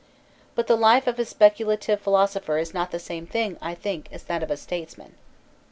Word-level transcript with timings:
But 0.55 0.65
the 0.65 0.75
life 0.75 1.05
of 1.05 1.19
a 1.19 1.21
specu 1.21 1.63
lative 1.63 1.99
philosopher 1.99 2.57
is 2.57 2.73
not 2.73 2.89
the 2.89 2.97
same 2.97 3.27
thing, 3.27 3.57
I 3.61 3.75
think, 3.75 4.07
as 4.11 4.23
that 4.23 4.41
of 4.41 4.49
a 4.49 4.57
statesman. 4.57 5.13